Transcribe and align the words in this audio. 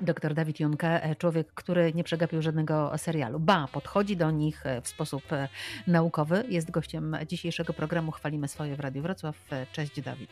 Doktor 0.00 0.34
Dawid 0.34 0.60
Junke, 0.60 1.02
e, 1.02 1.16
człowiek, 1.16 1.52
który 1.54 1.92
nie 1.94 2.04
przegapił 2.04 2.42
żadnego 2.42 2.92
serialu. 2.98 3.40
Ba, 3.40 3.68
podchodzi 3.72 4.16
do 4.16 4.30
nich 4.30 4.66
e, 4.66 4.80
w 4.80 4.88
sposób 4.88 5.32
e, 5.32 5.48
naukowy. 5.86 6.44
Jest 6.48 6.70
gościem 6.70 7.16
dzisiejszego 7.28 7.72
programu 7.72 8.12
Chwalimy 8.12 8.48
swoje 8.48 8.76
w 8.76 8.80
Radiu 8.80 9.02
Wrocław. 9.02 9.36
Cześć 9.72 10.00
Dawid. 10.00 10.30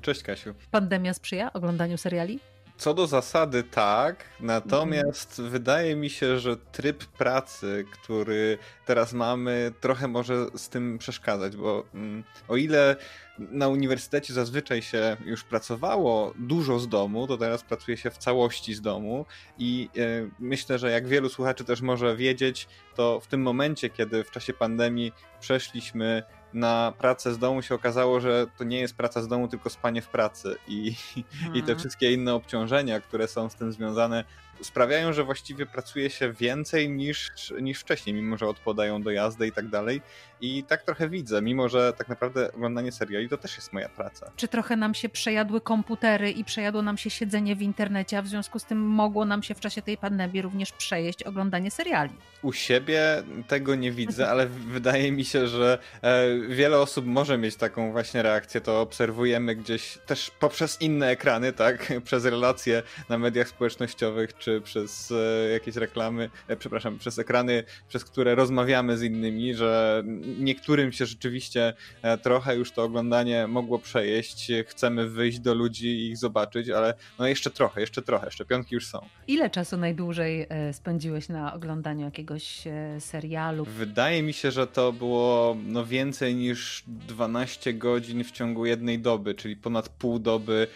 Cześć 0.00 0.22
Kasiu. 0.22 0.54
Pandemia 0.70 1.14
sprzyja 1.14 1.52
oglądaniu 1.52 1.96
seriali? 1.98 2.40
Co 2.80 2.94
do 2.94 3.06
zasady 3.06 3.62
tak, 3.62 4.24
natomiast 4.40 5.42
wydaje 5.42 5.96
mi 5.96 6.10
się, 6.10 6.38
że 6.38 6.56
tryb 6.56 7.04
pracy, 7.04 7.84
który 7.92 8.58
teraz 8.86 9.12
mamy, 9.12 9.72
trochę 9.80 10.08
może 10.08 10.46
z 10.54 10.68
tym 10.68 10.98
przeszkadzać, 10.98 11.56
bo 11.56 11.84
mm, 11.94 12.24
o 12.48 12.56
ile 12.56 12.96
na 13.38 13.68
uniwersytecie 13.68 14.34
zazwyczaj 14.34 14.82
się 14.82 15.16
już 15.24 15.44
pracowało 15.44 16.34
dużo 16.38 16.78
z 16.78 16.88
domu, 16.88 17.26
to 17.26 17.36
teraz 17.36 17.62
pracuje 17.62 17.96
się 17.96 18.10
w 18.10 18.18
całości 18.18 18.74
z 18.74 18.80
domu 18.80 19.26
i 19.58 19.88
e, 19.96 20.30
myślę, 20.38 20.78
że 20.78 20.90
jak 20.90 21.08
wielu 21.08 21.28
słuchaczy 21.28 21.64
też 21.64 21.80
może 21.80 22.16
wiedzieć, 22.16 22.68
to 22.94 23.20
w 23.20 23.26
tym 23.26 23.42
momencie, 23.42 23.90
kiedy 23.90 24.24
w 24.24 24.30
czasie 24.30 24.52
pandemii 24.52 25.12
przeszliśmy 25.40 26.22
na 26.54 26.92
pracę 26.98 27.34
z 27.34 27.38
domu 27.38 27.62
się 27.62 27.74
okazało, 27.74 28.20
że 28.20 28.46
to 28.58 28.64
nie 28.64 28.80
jest 28.80 28.94
praca 28.94 29.22
z 29.22 29.28
domu, 29.28 29.48
tylko 29.48 29.70
spanie 29.70 30.02
w 30.02 30.08
pracy 30.08 30.56
i, 30.68 30.94
hmm. 30.94 31.56
i 31.56 31.58
te 31.58 31.60
mhm. 31.60 31.78
wszystkie 31.78 32.12
inne 32.12 32.34
obciążenia, 32.34 33.00
które 33.00 33.28
są 33.28 33.48
z 33.48 33.54
tym 33.54 33.72
związane, 33.72 34.24
sprawiają, 34.62 35.12
że 35.12 35.24
właściwie 35.24 35.66
pracuje 35.66 36.10
się 36.10 36.32
więcej 36.32 36.90
niż, 36.90 37.30
niż 37.60 37.80
wcześniej, 37.80 38.16
mimo 38.16 38.36
że 38.36 38.48
odpadają 38.48 39.02
do 39.02 39.10
jazdy 39.10 39.46
i 39.46 39.52
tak 39.52 39.68
dalej. 39.68 40.02
I 40.40 40.64
tak 40.64 40.82
trochę 40.82 41.08
widzę, 41.08 41.42
mimo 41.42 41.68
że 41.68 41.92
tak 41.92 42.08
naprawdę 42.08 42.52
oglądanie 42.52 42.92
seriali 42.92 43.28
to 43.28 43.38
też 43.38 43.56
jest 43.56 43.72
moja 43.72 43.88
praca. 43.88 44.30
Czy 44.36 44.48
trochę 44.48 44.76
nam 44.76 44.94
się 44.94 45.08
przejadły 45.08 45.60
komputery 45.60 46.30
i 46.30 46.44
przejadło 46.44 46.82
nam 46.82 46.98
się 46.98 47.10
siedzenie 47.10 47.56
w 47.56 47.62
internecie, 47.62 48.18
a 48.18 48.22
w 48.22 48.28
związku 48.28 48.58
z 48.58 48.64
tym 48.64 48.78
mogło 48.78 49.24
nam 49.24 49.42
się 49.42 49.54
w 49.54 49.60
czasie 49.60 49.82
tej 49.82 49.96
pandemii 49.96 50.42
również 50.42 50.72
przejeść 50.72 51.22
oglądanie 51.22 51.70
seriali? 51.70 52.12
U 52.42 52.52
siebie 52.52 53.22
tego 53.48 53.74
nie 53.74 53.92
widzę, 53.92 54.28
ale 54.28 54.46
wydaje 54.46 55.12
mi 55.12 55.24
się, 55.24 55.48
że 55.48 55.78
e, 56.02 56.38
wiele 56.48 56.78
osób 56.78 57.06
może 57.06 57.38
mieć 57.38 57.56
taką 57.56 57.92
właśnie 57.92 58.22
reakcję. 58.22 58.60
To 58.60 58.80
obserwujemy 58.80 59.56
gdzieś 59.56 59.98
też 60.06 60.30
poprzez 60.30 60.80
inne 60.80 61.08
ekrany, 61.08 61.52
tak? 61.52 61.92
Przez 62.04 62.24
relacje 62.24 62.82
na 63.08 63.18
mediach 63.18 63.48
społecznościowych 63.48 64.38
czy 64.38 64.49
przez 64.60 65.12
e, 65.12 65.50
jakieś 65.52 65.76
reklamy, 65.76 66.30
e, 66.48 66.56
przepraszam, 66.56 66.98
przez 66.98 67.18
ekrany, 67.18 67.64
przez 67.88 68.04
które 68.04 68.34
rozmawiamy 68.34 68.98
z 68.98 69.02
innymi, 69.02 69.54
że 69.54 70.02
niektórym 70.38 70.92
się 70.92 71.06
rzeczywiście 71.06 71.74
e, 72.02 72.18
trochę 72.18 72.56
już 72.56 72.72
to 72.72 72.82
oglądanie 72.82 73.46
mogło 73.46 73.78
przejeść. 73.78 74.52
Chcemy 74.66 75.08
wyjść 75.08 75.38
do 75.38 75.54
ludzi 75.54 75.88
i 75.88 76.08
ich 76.08 76.16
zobaczyć, 76.16 76.70
ale 76.70 76.94
no 77.18 77.26
jeszcze 77.26 77.50
trochę, 77.50 77.80
jeszcze 77.80 78.02
trochę, 78.02 78.30
szczepionki 78.30 78.74
już 78.74 78.86
są. 78.86 79.06
Ile 79.28 79.50
czasu 79.50 79.76
najdłużej 79.76 80.46
spędziłeś 80.72 81.28
na 81.28 81.54
oglądaniu 81.54 82.04
jakiegoś 82.04 82.64
serialu? 82.98 83.64
Wydaje 83.64 84.22
mi 84.22 84.32
się, 84.32 84.50
że 84.50 84.66
to 84.66 84.92
było 84.92 85.56
no 85.66 85.86
więcej 85.86 86.34
niż 86.34 86.84
12 86.86 87.74
godzin 87.74 88.24
w 88.24 88.30
ciągu 88.30 88.66
jednej 88.66 88.98
doby, 88.98 89.34
czyli 89.34 89.56
ponad 89.56 89.88
pół 89.88 90.18
doby 90.18 90.66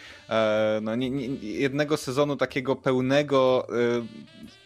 no, 0.81 0.95
nie, 0.95 1.09
nie, 1.09 1.27
jednego 1.41 1.97
sezonu 1.97 2.35
takiego 2.35 2.75
pełnego 2.75 3.64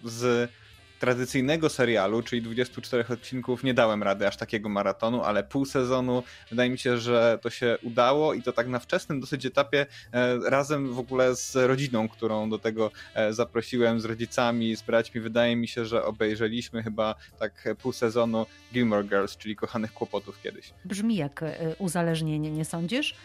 z 0.03 0.51
tradycyjnego 0.99 1.69
serialu, 1.69 2.23
czyli 2.23 2.41
24 2.41 3.05
odcinków, 3.09 3.63
nie 3.63 3.73
dałem 3.73 4.03
rady 4.03 4.27
aż 4.27 4.37
takiego 4.37 4.69
maratonu, 4.69 5.23
ale 5.23 5.43
pół 5.43 5.65
sezonu 5.65 6.23
wydaje 6.49 6.69
mi 6.69 6.77
się, 6.77 6.97
że 6.97 7.39
to 7.41 7.49
się 7.49 7.77
udało 7.83 8.33
i 8.33 8.43
to 8.43 8.53
tak 8.53 8.67
na 8.67 8.79
wczesnym 8.79 9.19
dosyć 9.19 9.45
etapie 9.45 9.85
e, 10.13 10.49
razem 10.49 10.93
w 10.93 10.99
ogóle 10.99 11.35
z 11.35 11.55
rodziną, 11.55 12.09
którą 12.09 12.49
do 12.49 12.59
tego 12.59 12.91
e, 13.13 13.33
zaprosiłem, 13.33 13.99
z 13.99 14.05
rodzicami, 14.05 14.75
z 14.75 14.81
braćmi. 14.81 15.21
Wydaje 15.21 15.55
mi 15.55 15.67
się, 15.67 15.85
że 15.85 16.05
obejrzeliśmy 16.05 16.83
chyba 16.83 17.15
tak 17.39 17.75
pół 17.81 17.93
sezonu 17.93 18.45
Gilmore 18.73 19.03
Girls, 19.03 19.37
czyli 19.37 19.55
Kochanych 19.55 19.93
Kłopotów 19.93 20.41
kiedyś. 20.41 20.73
Brzmi 20.85 21.15
jak 21.15 21.43
e, 21.43 21.75
uzależnienie, 21.79 22.51
nie 22.51 22.65
sądzisz? 22.65 23.15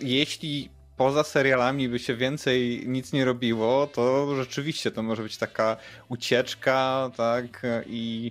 Jeśli 0.00 0.70
poza 0.96 1.24
serialami 1.24 1.88
by 1.88 1.98
się 1.98 2.16
więcej 2.16 2.84
nic 2.86 3.12
nie 3.12 3.24
robiło, 3.24 3.86
to 3.86 4.34
rzeczywiście 4.36 4.90
to 4.90 5.02
może 5.02 5.22
być 5.22 5.36
taka 5.36 5.76
ucieczka, 6.08 7.10
tak, 7.16 7.62
i 7.86 8.30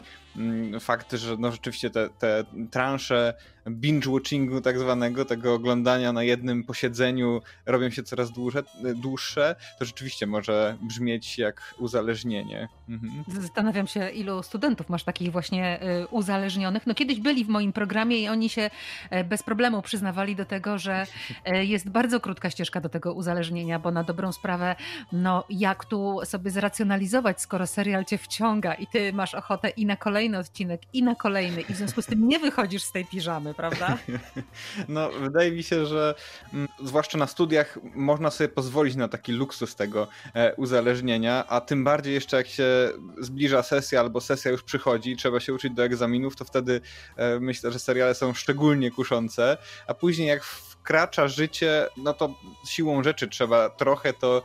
fakt, 0.79 1.13
że 1.13 1.37
no 1.37 1.51
rzeczywiście 1.51 1.89
te, 1.89 2.09
te 2.09 2.43
transze 2.71 3.33
binge-watchingu 3.67 4.61
tak 4.61 4.79
zwanego, 4.79 5.25
tego 5.25 5.53
oglądania 5.53 6.13
na 6.13 6.23
jednym 6.23 6.63
posiedzeniu 6.63 7.41
robią 7.65 7.89
się 7.89 8.03
coraz 8.03 8.31
dłuższe, 8.31 8.63
dłuższe 8.95 9.55
to 9.79 9.85
rzeczywiście 9.85 10.27
może 10.27 10.77
brzmieć 10.81 11.37
jak 11.37 11.73
uzależnienie. 11.77 12.67
Mhm. 12.89 13.23
Zastanawiam 13.27 13.87
się, 13.87 14.09
ilu 14.09 14.43
studentów 14.43 14.89
masz 14.89 15.03
takich 15.03 15.31
właśnie 15.31 15.79
y, 16.03 16.07
uzależnionych. 16.07 16.87
No 16.87 16.93
kiedyś 16.93 17.19
byli 17.19 17.45
w 17.45 17.49
moim 17.49 17.73
programie 17.73 18.17
i 18.17 18.27
oni 18.27 18.49
się 18.49 18.69
e, 19.09 19.23
bez 19.23 19.43
problemu 19.43 19.81
przyznawali 19.81 20.35
do 20.35 20.45
tego, 20.45 20.77
że 20.77 21.05
e, 21.45 21.65
jest 21.65 21.89
bardzo 21.89 22.19
krótka 22.19 22.49
ścieżka 22.49 22.81
do 22.81 22.89
tego 22.89 23.13
uzależnienia, 23.13 23.79
bo 23.79 23.91
na 23.91 24.03
dobrą 24.03 24.31
sprawę, 24.31 24.75
no 25.11 25.43
jak 25.49 25.85
tu 25.85 26.19
sobie 26.23 26.51
zracjonalizować, 26.51 27.41
skoro 27.41 27.67
serial 27.67 28.05
cię 28.05 28.17
wciąga 28.17 28.73
i 28.73 28.87
ty 28.87 29.13
masz 29.13 29.35
ochotę 29.35 29.69
i 29.69 29.85
na 29.85 29.95
kolejny 29.95 30.24
kolejny 30.25 30.37
odcinek 30.37 30.81
i 30.93 31.03
na 31.03 31.15
kolejny 31.15 31.61
i 31.61 31.73
w 31.73 31.77
związku 31.77 32.01
z 32.01 32.05
tym 32.05 32.27
nie 32.27 32.39
wychodzisz 32.39 32.83
z 32.83 32.91
tej 32.91 33.05
piżamy, 33.05 33.53
prawda? 33.53 33.97
No, 34.87 35.09
wydaje 35.09 35.51
mi 35.51 35.63
się, 35.63 35.85
że 35.85 36.15
mm, 36.53 36.67
zwłaszcza 36.83 37.17
na 37.17 37.27
studiach 37.27 37.79
można 37.95 38.31
sobie 38.31 38.47
pozwolić 38.47 38.95
na 38.95 39.07
taki 39.07 39.31
luksus 39.31 39.75
tego 39.75 40.07
e, 40.33 40.55
uzależnienia, 40.55 41.45
a 41.47 41.61
tym 41.61 41.83
bardziej 41.83 42.13
jeszcze 42.13 42.37
jak 42.37 42.47
się 42.47 42.91
zbliża 43.21 43.63
sesja 43.63 43.99
albo 43.99 44.21
sesja 44.21 44.51
już 44.51 44.63
przychodzi 44.63 45.11
i 45.11 45.17
trzeba 45.17 45.39
się 45.39 45.53
uczyć 45.53 45.73
do 45.73 45.83
egzaminów, 45.83 46.35
to 46.35 46.45
wtedy 46.45 46.81
e, 47.17 47.39
myślę, 47.39 47.71
że 47.71 47.79
seriale 47.79 48.15
są 48.15 48.33
szczególnie 48.33 48.91
kuszące, 48.91 49.57
a 49.87 49.93
później 49.93 50.27
jak 50.27 50.43
wkracza 50.85 51.27
życie, 51.27 51.87
no 51.97 52.13
to 52.13 52.33
siłą 52.65 53.03
rzeczy 53.03 53.27
trzeba 53.27 53.69
trochę 53.69 54.13
to 54.13 54.43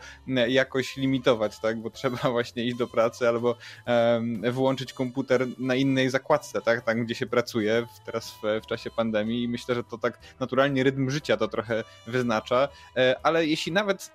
jakoś 0.49 0.97
limitować, 0.97 1.59
tak? 1.59 1.81
Bo 1.81 1.91
trzeba 1.91 2.17
właśnie 2.31 2.65
iść 2.65 2.77
do 2.77 2.87
pracy 2.87 3.28
albo 3.28 3.56
um, 3.87 4.53
włączyć 4.53 4.93
komputer 4.93 5.47
na 5.59 5.75
innej 5.75 6.11
zakładce, 6.11 6.62
tak? 6.62 6.84
Tam, 6.84 7.05
gdzie 7.05 7.15
się 7.15 7.27
pracuje 7.27 7.87
teraz 8.06 8.31
w, 8.31 8.61
w 8.65 8.67
czasie 8.67 8.91
pandemii 8.91 9.43
i 9.43 9.49
myślę, 9.49 9.75
że 9.75 9.84
to 9.84 9.99
tak 9.99 10.19
naturalnie 10.41 10.84
rytm 10.84 11.11
życia 11.11 11.37
to 11.37 11.49
trochę 11.49 11.84
wyznacza, 12.06 12.69
e, 12.97 13.17
ale 13.23 13.47
jeśli 13.47 13.73
nawet 13.73 14.11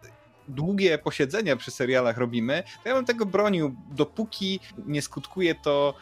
długie 0.47 0.97
posiedzenia 0.97 1.55
przy 1.55 1.71
serialach 1.71 2.17
robimy, 2.17 2.63
to 2.83 2.89
ja 2.89 2.95
bym 2.95 3.05
tego 3.05 3.25
bronił, 3.25 3.75
dopóki 3.91 4.59
nie 4.85 5.01
skutkuje 5.01 5.55
to 5.55 5.93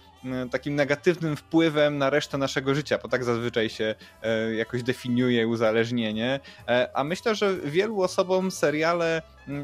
takim 0.51 0.75
negatywnym 0.75 1.35
wpływem 1.35 1.97
na 1.97 2.09
resztę 2.09 2.37
naszego 2.37 2.75
życia, 2.75 2.97
bo 3.03 3.09
tak 3.09 3.23
zazwyczaj 3.23 3.69
się 3.69 3.95
e, 4.23 4.53
jakoś 4.53 4.83
definiuje 4.83 5.47
uzależnienie. 5.47 6.39
E, 6.67 6.89
a 6.93 7.03
myślę, 7.03 7.35
że 7.35 7.55
wielu 7.55 8.01
osobom 8.01 8.51
seriale 8.51 9.21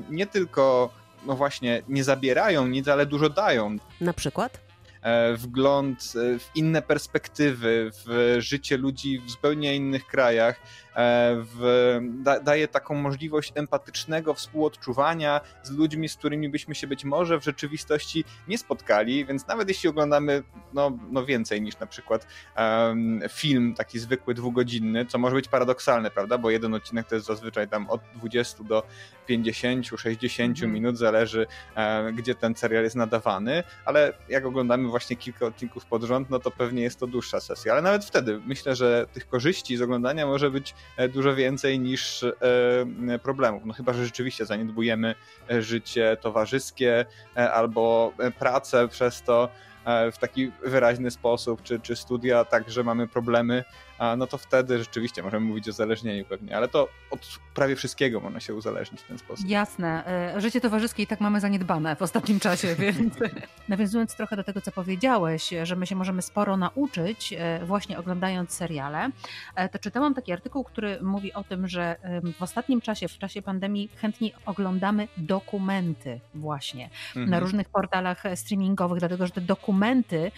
nie 0.10 0.28
tylko 0.28 0.90
no 1.26 1.36
właśnie 1.36 1.82
nie 1.90 2.04
zabierają 2.04 2.68
nic, 2.68 2.88
ale 2.88 3.06
dużo 3.06 3.30
dają. 3.30 3.78
Na 4.02 4.14
przykład? 4.14 4.69
Wgląd 5.36 6.14
w 6.16 6.48
inne 6.56 6.82
perspektywy, 6.82 7.92
w 8.06 8.36
życie 8.40 8.78
ludzi 8.78 9.20
w 9.20 9.32
zupełnie 9.32 9.76
innych 9.76 10.08
krajach. 10.08 10.62
E, 10.96 11.36
w, 11.38 12.00
da, 12.02 12.40
daje 12.40 12.68
taką 12.68 12.96
możliwość 12.96 13.52
empatycznego 13.56 14.34
współodczuwania 14.34 15.42
z 15.64 15.72
ludźmi, 15.72 16.10
z 16.10 16.16
którymi 16.16 16.50
byśmy 16.50 16.76
się 16.76 16.88
być 16.88 17.06
może 17.06 17.40
w 17.40 17.44
rzeczywistości 17.44 18.24
nie 18.48 18.58
spotkali, 18.58 19.26
więc 19.26 19.48
nawet 19.48 19.68
jeśli 19.68 19.90
oglądamy 19.90 20.44
no, 20.74 20.98
no 21.12 21.26
więcej 21.26 21.62
niż 21.62 21.80
na 21.80 21.88
przykład 21.88 22.28
um, 22.58 23.22
film 23.30 23.74
taki 23.74 24.00
zwykły, 24.00 24.34
dwugodzinny, 24.34 25.06
co 25.06 25.18
może 25.18 25.36
być 25.36 25.48
paradoksalne, 25.48 26.12
prawda, 26.12 26.38
bo 26.38 26.50
jeden 26.50 26.74
odcinek 26.74 27.08
to 27.08 27.16
jest 27.16 27.28
zazwyczaj 27.28 27.68
tam 27.68 27.90
od 27.90 28.02
20 28.16 28.64
do 28.64 28.84
50, 29.30 29.88
60 29.98 30.60
mm. 30.60 30.74
minut, 30.74 30.98
zależy 30.98 31.48
e, 31.76 32.14
gdzie 32.14 32.36
ten 32.36 32.56
serial 32.56 32.84
jest 32.84 32.96
nadawany, 32.96 33.64
ale 33.86 34.14
jak 34.30 34.46
oglądamy 34.46 34.90
właśnie 34.90 35.16
kilka 35.16 35.46
odcinków 35.46 35.86
pod 35.86 36.04
rząd, 36.04 36.30
no 36.30 36.40
to 36.40 36.52
pewnie 36.52 36.84
jest 36.84 37.00
to 37.00 37.08
dłuższa 37.08 37.40
sesja, 37.40 37.74
ale 37.74 37.82
nawet 37.82 38.06
wtedy 38.06 38.42
myślę, 38.46 38.76
że 38.76 39.06
tych 39.14 39.28
korzyści 39.28 39.78
z 39.78 39.82
oglądania 39.82 40.26
może 40.26 40.52
być 40.52 40.74
E, 41.00 41.10
dużo 41.10 41.36
więcej 41.36 41.80
niż 41.80 42.24
e, 42.24 43.20
problemów. 43.20 43.66
No 43.66 43.74
chyba, 43.74 43.94
że 43.94 44.06
rzeczywiście 44.06 44.46
zaniedbujemy 44.46 45.16
życie 45.60 46.18
towarzyskie 46.22 47.06
albo 47.36 48.14
pracę 48.40 48.88
przez 48.88 49.22
to 49.22 49.50
w 50.12 50.18
taki 50.18 50.52
wyraźny 50.64 51.12
sposób, 51.12 51.64
czy, 51.64 51.80
czy 51.80 51.96
studia, 51.96 52.46
tak, 52.46 52.70
że 52.70 52.84
mamy 52.84 53.08
problemy 53.08 53.64
no 54.18 54.28
to 54.28 54.38
wtedy 54.38 54.80
rzeczywiście 54.80 55.24
możemy 55.24 55.46
mówić 55.46 55.68
o 55.68 55.70
uzależnieniu 55.70 56.26
pewnie, 56.26 56.58
ale 56.58 56.68
to 56.68 56.88
od 57.12 57.40
prawie 57.56 57.76
wszystkiego 57.76 58.20
można 58.20 58.40
się 58.40 58.54
uzależnić 58.54 59.02
w 59.02 59.08
ten 59.08 59.18
sposób. 59.18 59.50
Jasne. 59.50 60.06
E, 60.36 60.42
życie 60.42 60.62
towarzyskie 60.62 61.04
i 61.04 61.08
tak 61.08 61.22
mamy 61.22 61.40
zaniedbane 61.40 61.96
w 61.96 62.02
ostatnim 62.02 62.40
czasie, 62.40 62.76
więc 62.80 63.14
nawiązując 63.68 64.16
trochę 64.16 64.36
do 64.36 64.44
tego, 64.44 64.62
co 64.62 64.72
powiedziałeś, 64.72 65.50
że 65.64 65.76
my 65.76 65.88
się 65.88 65.96
możemy 65.96 66.22
sporo 66.22 66.58
nauczyć 66.58 67.34
e, 67.34 67.66
właśnie 67.66 67.98
oglądając 67.98 68.54
seriale, 68.54 69.10
e, 69.56 69.70
to 69.70 69.80
czytałam 69.80 70.14
taki 70.14 70.32
artykuł, 70.32 70.64
który 70.64 71.00
mówi 71.02 71.34
o 71.34 71.44
tym, 71.44 71.68
że 71.68 71.96
w 72.38 72.44
ostatnim 72.44 72.82
czasie, 72.82 73.08
w 73.08 73.18
czasie 73.18 73.42
pandemii 73.42 73.90
chętniej 73.96 74.34
oglądamy 74.46 75.08
dokumenty 75.18 76.20
właśnie 76.34 76.90
mhm. 77.08 77.30
na 77.30 77.40
różnych 77.40 77.70
portalach 77.70 78.24
streamingowych, 78.36 79.00
dlatego 79.00 79.26
że 79.26 79.32
te 79.32 79.42
dokumenty 79.42 80.32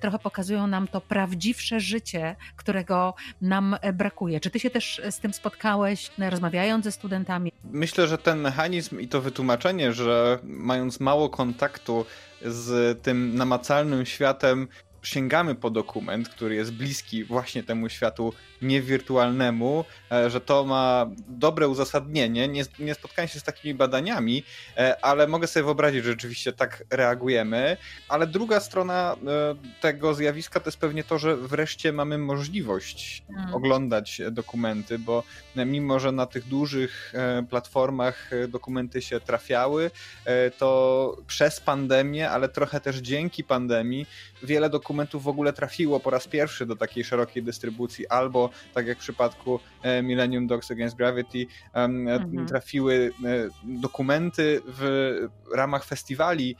trochę 0.00 0.18
pokazują 0.18 0.66
nam 0.66 0.88
to 0.88 1.00
prawdziwsze 1.00 1.80
życie, 1.80 2.36
którego 2.56 3.03
nam 3.40 3.76
brakuje. 3.94 4.40
Czy 4.40 4.50
ty 4.50 4.60
się 4.60 4.70
też 4.70 5.02
z 5.10 5.18
tym 5.18 5.34
spotkałeś, 5.34 6.10
rozmawiając 6.18 6.84
ze 6.84 6.92
studentami? 6.92 7.52
Myślę, 7.72 8.06
że 8.06 8.18
ten 8.18 8.40
mechanizm 8.40 9.00
i 9.00 9.08
to 9.08 9.20
wytłumaczenie, 9.20 9.92
że 9.92 10.38
mając 10.42 11.00
mało 11.00 11.28
kontaktu 11.28 12.06
z 12.42 13.02
tym 13.02 13.34
namacalnym 13.34 14.06
światem, 14.06 14.68
sięgamy 15.04 15.54
po 15.54 15.70
dokument, 15.70 16.28
który 16.28 16.54
jest 16.54 16.72
bliski 16.72 17.24
właśnie 17.24 17.62
temu 17.62 17.88
światu 17.88 18.32
niewirtualnemu, 18.62 19.84
e, 20.12 20.30
że 20.30 20.40
to 20.40 20.64
ma 20.64 21.06
dobre 21.28 21.68
uzasadnienie. 21.68 22.48
Nie, 22.48 22.64
nie 22.78 22.94
spotkałem 22.94 23.28
się 23.28 23.40
z 23.40 23.42
takimi 23.42 23.74
badaniami, 23.74 24.44
e, 24.76 25.04
ale 25.04 25.26
mogę 25.26 25.46
sobie 25.46 25.64
wyobrazić, 25.64 26.04
że 26.04 26.10
rzeczywiście 26.10 26.52
tak 26.52 26.84
reagujemy. 26.90 27.76
Ale 28.08 28.26
druga 28.26 28.60
strona 28.60 29.16
e, 29.26 29.54
tego 29.80 30.14
zjawiska 30.14 30.60
to 30.60 30.68
jest 30.68 30.78
pewnie 30.78 31.04
to, 31.04 31.18
że 31.18 31.36
wreszcie 31.36 31.92
mamy 31.92 32.18
możliwość 32.18 33.22
hmm. 33.34 33.54
oglądać 33.54 34.20
dokumenty, 34.30 34.98
bo 34.98 35.22
mimo, 35.56 36.00
że 36.00 36.12
na 36.12 36.26
tych 36.26 36.48
dużych 36.48 37.12
platformach 37.50 38.30
dokumenty 38.48 39.02
się 39.02 39.20
trafiały, 39.20 39.90
to 40.58 41.16
przez 41.26 41.60
pandemię, 41.60 42.30
ale 42.30 42.48
trochę 42.48 42.80
też 42.80 42.96
dzięki 42.96 43.44
pandemii, 43.44 44.06
wiele 44.42 44.70
dokumentów 44.70 44.93
w 45.14 45.28
ogóle 45.28 45.52
trafiło 45.52 46.00
po 46.00 46.10
raz 46.10 46.28
pierwszy 46.28 46.66
do 46.66 46.76
takiej 46.76 47.04
szerokiej 47.04 47.42
dystrybucji 47.42 48.08
albo 48.08 48.50
tak 48.74 48.86
jak 48.86 48.98
w 48.98 49.00
przypadku 49.00 49.60
e, 49.82 50.02
Millennium 50.02 50.46
Dogs 50.46 50.70
Against 50.70 50.96
Gravity, 50.96 51.46
e, 51.74 51.80
mhm. 51.84 52.46
trafiły 52.46 53.12
e, 53.24 53.28
dokumenty 53.64 54.60
w 54.66 55.28
ramach 55.54 55.84
festiwali 55.84 56.56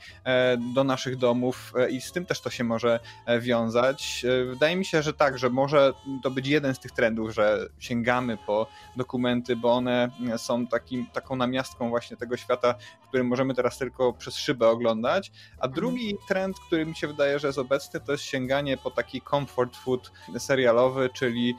do 0.73 0.83
naszych 0.83 1.17
domów 1.17 1.73
i 1.89 2.01
z 2.01 2.11
tym 2.11 2.25
też 2.25 2.41
to 2.41 2.49
się 2.49 2.63
może 2.63 2.99
wiązać. 3.39 4.25
Wydaje 4.49 4.75
mi 4.75 4.85
się, 4.85 5.01
że 5.01 5.13
tak, 5.13 5.37
że 5.37 5.49
może 5.49 5.93
to 6.23 6.31
być 6.31 6.47
jeden 6.47 6.75
z 6.75 6.79
tych 6.79 6.91
trendów, 6.91 7.33
że 7.33 7.67
sięgamy 7.79 8.37
po 8.45 8.67
dokumenty, 8.95 9.55
bo 9.55 9.73
one 9.73 10.09
są 10.37 10.67
takim, 10.67 11.07
taką 11.13 11.35
namiastką 11.35 11.89
właśnie 11.89 12.17
tego 12.17 12.37
świata, 12.37 12.75
który 13.07 13.23
możemy 13.23 13.53
teraz 13.53 13.77
tylko 13.77 14.13
przez 14.13 14.35
szybę 14.35 14.69
oglądać. 14.69 15.31
A 15.51 15.65
mhm. 15.65 15.73
drugi 15.73 16.17
trend, 16.27 16.59
który 16.67 16.85
mi 16.85 16.95
się 16.95 17.07
wydaje, 17.07 17.39
że 17.39 17.47
jest 17.47 17.59
obecny, 17.59 17.99
to 17.99 18.11
jest 18.11 18.23
sięganie 18.25 18.77
po 18.77 18.91
taki 18.91 19.21
comfort 19.21 19.75
food 19.75 20.11
serialowy, 20.37 21.09
czyli 21.13 21.55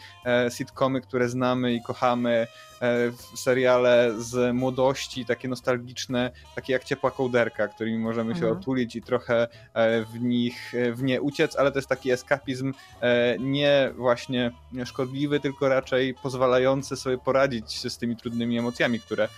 sitcomy, 0.51 1.01
które 1.01 1.29
znamy 1.29 1.75
i 1.75 1.83
kochamy, 1.83 2.47
E, 2.83 3.13
seriale 3.35 4.15
z 4.19 4.55
młodości, 4.55 5.25
takie 5.25 5.49
nostalgiczne, 5.49 6.31
takie 6.55 6.73
jak 6.73 6.85
ciepła 6.85 7.11
kołderka, 7.11 7.69
którymi 7.69 7.99
możemy 7.99 8.35
się 8.35 8.41
mhm. 8.41 8.59
otulić 8.59 8.97
i 8.97 9.03
trochę 9.03 9.49
e, 9.75 10.05
w 10.05 10.21
nich, 10.21 10.75
e, 10.75 10.93
w 10.93 11.03
nie 11.03 11.23
uciec, 11.23 11.57
ale 11.57 11.73
to 11.73 11.79
jest 11.79 11.89
taki 11.89 12.11
eskapizm 12.11 12.73
nie 13.39 13.93
właśnie 13.97 14.51
szkodliwy, 14.85 15.41
tylko 15.41 15.69
raczej 15.69 16.15
pozwalający 16.15 16.97
sobie 16.97 17.19
poradzić 17.19 17.93
z 17.93 17.99
tymi 17.99 18.17
trudnymi 18.17 18.59
emocjami, 18.59 19.01
które 19.01 19.29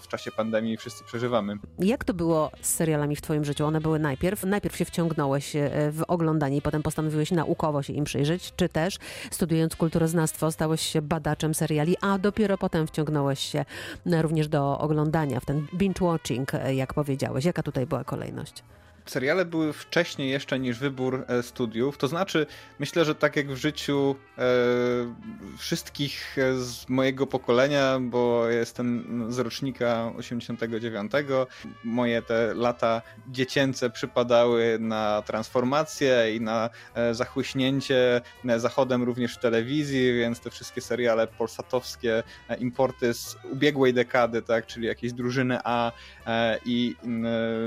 w 0.00 0.08
czasie 0.08 0.30
pandemii 0.32 0.76
wszyscy 0.76 1.04
przeżywamy. 1.04 1.58
Jak 1.78 2.04
to 2.04 2.14
było 2.14 2.50
z 2.60 2.74
serialami 2.74 3.16
w 3.16 3.22
twoim 3.22 3.44
życiu? 3.44 3.66
One 3.66 3.80
były 3.80 3.98
najpierw, 3.98 4.44
najpierw 4.44 4.76
się 4.76 4.84
wciągnąłeś 4.84 5.52
w 5.90 6.02
oglądanie 6.08 6.59
i 6.60 6.62
potem 6.62 6.82
postanowiłeś 6.82 7.30
naukowo 7.30 7.82
się 7.82 7.92
im 7.92 8.04
przyjrzeć, 8.04 8.52
czy 8.56 8.68
też 8.68 8.98
studiując 9.30 9.76
kulturoznawstwo 9.76 10.52
stałeś 10.52 10.80
się 10.80 11.02
badaczem 11.02 11.54
seriali, 11.54 11.96
a 12.00 12.18
dopiero 12.18 12.58
potem 12.58 12.86
wciągnąłeś 12.86 13.40
się 13.40 13.64
również 14.06 14.48
do 14.48 14.78
oglądania, 14.78 15.40
w 15.40 15.44
ten 15.44 15.66
binge-watching, 15.74 16.44
e, 16.54 16.74
jak 16.74 16.94
powiedziałeś. 16.94 17.44
Jaka 17.44 17.62
tutaj 17.62 17.86
była 17.86 18.04
kolejność? 18.04 18.62
Seriale 19.06 19.44
były 19.44 19.72
wcześniej 19.72 20.30
jeszcze 20.30 20.58
niż 20.58 20.78
wybór 20.78 21.24
e, 21.28 21.42
studiów. 21.42 21.98
To 21.98 22.08
znaczy, 22.08 22.46
myślę, 22.78 23.04
że 23.04 23.14
tak 23.14 23.36
jak 23.36 23.52
w 23.52 23.56
życiu 23.56 24.16
e, 24.38 24.42
wszystkich 25.58 26.36
z 26.56 26.88
mojego 26.88 27.26
pokolenia, 27.26 27.98
bo 28.00 28.48
jestem 28.48 29.26
z 29.32 29.38
rocznika 29.38 30.12
89, 30.16 31.12
moje 31.84 32.22
te 32.22 32.54
lata 32.54 33.02
dziecięce 33.28 33.90
przypadały 33.90 34.78
na 34.80 35.22
transformację 35.26 36.36
i 36.36 36.40
na 36.40 36.70
e, 36.94 37.14
zachłyśnięcie 37.14 38.20
e, 38.48 38.60
zachodem 38.60 39.02
również 39.02 39.34
w 39.34 39.38
telewizji, 39.38 40.14
więc 40.18 40.40
te 40.40 40.50
wszystkie 40.50 40.80
seriale 40.80 41.26
polsatowskie, 41.26 42.22
e, 42.48 42.56
importy 42.56 43.14
z 43.14 43.36
ubiegłej 43.52 43.94
dekady, 43.94 44.42
tak, 44.42 44.66
czyli 44.66 44.86
jakieś 44.86 45.12
drużyny 45.12 45.58
A 45.64 45.92
e, 46.26 46.58
i 46.64 46.96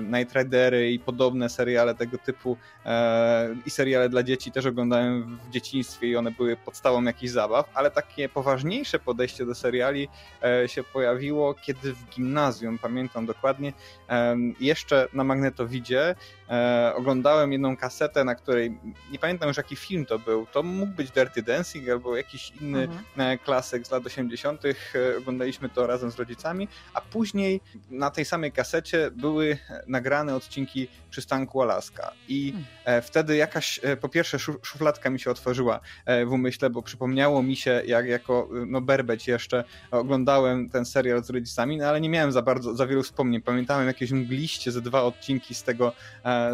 Night 0.01 0.35
Ridery 0.35 0.91
i 0.91 0.99
podobne 0.99 1.23
podobne 1.33 1.49
seriale 1.49 1.95
tego 1.95 2.17
typu 2.17 2.57
e, 2.85 3.55
i 3.65 3.69
seriale 3.69 4.09
dla 4.09 4.23
dzieci 4.23 4.51
też 4.51 4.65
oglądałem 4.65 5.37
w 5.37 5.49
dzieciństwie 5.49 6.07
i 6.07 6.15
one 6.15 6.31
były 6.31 6.57
podstawą 6.57 7.03
jakichś 7.03 7.31
zabaw, 7.31 7.69
ale 7.73 7.91
takie 7.91 8.29
poważniejsze 8.29 8.99
podejście 8.99 9.45
do 9.45 9.55
seriali 9.55 10.07
e, 10.43 10.67
się 10.67 10.83
pojawiło, 10.83 11.53
kiedy 11.53 11.93
w 11.93 12.09
gimnazjum, 12.09 12.77
pamiętam 12.77 13.25
dokładnie, 13.25 13.73
e, 14.09 14.37
jeszcze 14.59 15.07
na 15.13 15.23
magnetowidzie 15.23 16.15
e, 16.49 16.93
oglądałem 16.95 17.51
jedną 17.51 17.77
kasetę, 17.77 18.23
na 18.23 18.35
której 18.35 18.77
nie 19.11 19.19
pamiętam 19.19 19.47
już 19.47 19.57
jaki 19.57 19.75
film 19.75 20.05
to 20.05 20.19
był, 20.19 20.45
to 20.45 20.63
mógł 20.63 20.91
być 20.91 21.11
Dirty 21.11 21.41
Dancing 21.41 21.89
albo 21.89 22.17
jakiś 22.17 22.51
inny 22.61 22.83
mhm. 22.83 23.03
E, 23.17 23.37
klasyk 23.37 23.87
z 23.87 23.91
lat 23.91 24.05
80. 24.05 24.61
E, 24.65 25.17
oglądaliśmy 25.17 25.69
to 25.69 25.87
razem 25.87 26.11
z 26.11 26.15
rodzicami, 26.15 26.67
a 26.93 27.01
później 27.01 27.61
na 27.89 28.09
tej 28.09 28.25
samej 28.25 28.51
kasecie 28.51 29.11
były 29.11 29.57
nagrane 29.87 30.35
odcinki 30.35 30.87
przystanku 31.13 31.61
Alaska. 31.61 32.11
I 32.27 32.51
hmm. 32.51 32.65
e, 32.85 33.01
wtedy 33.01 33.35
jakaś, 33.35 33.79
e, 33.83 33.97
po 33.97 34.09
pierwsze, 34.09 34.39
szufladka 34.39 35.09
mi 35.09 35.19
się 35.19 35.31
otworzyła 35.31 35.79
e, 36.05 36.25
w 36.25 36.31
umyśle, 36.31 36.69
bo 36.69 36.81
przypomniało 36.81 37.43
mi 37.43 37.55
się, 37.55 37.81
jak 37.85 38.07
jako 38.07 38.49
no, 38.67 38.81
berbeć 38.81 39.27
jeszcze 39.27 39.63
oglądałem 39.91 40.69
ten 40.69 40.85
serial 40.85 41.23
z 41.23 41.29
rodzicami, 41.29 41.77
no 41.77 41.85
ale 41.85 42.01
nie 42.01 42.09
miałem 42.09 42.31
za 42.31 42.41
bardzo, 42.41 42.75
za 42.75 42.87
wielu 42.87 43.03
wspomnień. 43.03 43.41
Pamiętałem 43.41 43.87
jakieś 43.87 44.11
mgliście 44.11 44.71
ze 44.71 44.81
dwa 44.81 45.03
odcinki 45.03 45.55
z 45.55 45.63
tego, 45.63 45.93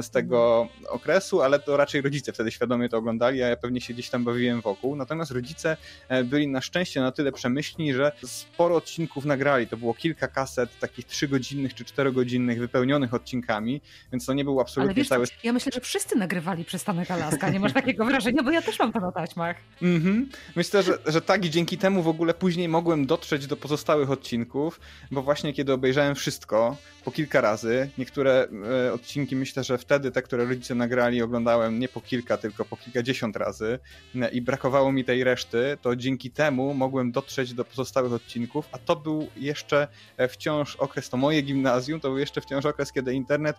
z 0.02 0.10
tego 0.10 0.68
hmm. 0.70 0.94
okresu, 0.94 1.42
ale 1.42 1.60
to 1.60 1.78
raczej 1.78 2.02
rodzice 2.02 2.34
wtedy 2.34 2.52
świadomie 2.52 2.90
to 2.90 2.98
oglądali, 2.98 3.44
a 3.44 3.48
ja 3.48 3.58
pewnie 3.58 3.82
się 3.82 3.94
gdzieś 3.94 4.10
tam 4.10 4.24
bawiłem 4.24 4.62
wokół. 4.62 4.96
Natomiast 4.96 5.32
rodzice 5.32 5.78
byli 6.26 6.48
na 6.48 6.62
szczęście 6.62 7.02
na 7.02 7.12
tyle 7.12 7.32
przemyślni, 7.32 7.94
że 7.94 8.12
sporo 8.26 8.76
odcinków 8.76 9.26
nagrali. 9.26 9.68
To 9.68 9.78
było 9.78 9.94
kilka 9.94 10.28
kaset, 10.28 10.80
takich 10.80 11.06
trzygodzinnych 11.06 11.74
czy 11.74 11.86
czterogodzinnych, 11.86 12.60
wypełnionych 12.60 13.14
odcinkami, 13.14 13.82
więc 14.12 14.26
to 14.26 14.34
nie 14.34 14.46
był 14.50 14.60
absolutnie 14.60 14.96
wiesz, 14.96 15.08
cały... 15.08 15.26
Ja 15.44 15.54
myślę, 15.54 15.72
że 15.76 15.82
wszyscy 15.82 16.16
nagrywali 16.16 16.66
przystanek 16.66 17.12
Alaska, 17.12 17.50
nie 17.50 17.60
masz 17.60 17.74
takiego 17.74 18.06
wrażenia, 18.06 18.44
bo 18.44 18.52
ja 18.52 18.62
też 18.62 18.80
mam 18.80 18.94
to 18.94 19.00
na 19.00 19.12
taśmach. 19.12 19.56
Mhm. 19.82 20.30
Myślę, 20.56 20.84
że, 20.84 20.98
że 21.06 21.22
tak 21.22 21.46
i 21.46 21.50
dzięki 21.50 21.78
temu 21.78 22.04
w 22.04 22.08
ogóle 22.08 22.34
później 22.34 22.68
mogłem 22.68 23.06
dotrzeć 23.06 23.48
do 23.48 23.58
pozostałych 23.58 24.12
odcinków, 24.12 24.80
bo 25.12 25.22
właśnie 25.22 25.54
kiedy 25.54 25.74
obejrzałem 25.74 26.16
wszystko 26.16 26.78
po 27.10 27.14
kilka 27.14 27.42
razy, 27.42 27.90
niektóre 27.98 28.48
e, 28.88 28.94
odcinki 28.94 29.36
myślę, 29.36 29.64
że 29.64 29.78
wtedy 29.78 30.12
te, 30.12 30.22
które 30.22 30.46
rodzice 30.46 30.76
nagrali, 30.76 31.22
oglądałem 31.22 31.80
nie 31.80 31.88
po 31.88 32.02
kilka, 32.02 32.38
tylko 32.38 32.66
po 32.66 32.78
kilkadziesiąt 32.78 33.36
razy 33.36 33.80
e, 34.16 34.30
i 34.30 34.42
brakowało 34.42 34.92
mi 34.92 35.06
tej 35.06 35.24
reszty, 35.24 35.78
to 35.82 35.96
dzięki 35.96 36.32
temu 36.32 36.74
mogłem 36.74 37.12
dotrzeć 37.12 37.54
do 37.54 37.66
pozostałych 37.66 38.14
odcinków, 38.14 38.70
a 38.72 38.78
to 38.78 38.96
był 38.96 39.28
jeszcze 39.36 39.88
e, 40.18 40.28
wciąż 40.28 40.76
okres, 40.76 41.10
to 41.10 41.18
moje 41.18 41.42
gimnazjum, 41.42 42.00
to 42.00 42.10
był 42.10 42.18
jeszcze 42.18 42.42
wciąż 42.42 42.66
okres, 42.66 42.92
kiedy 42.92 43.14
internet 43.14 43.56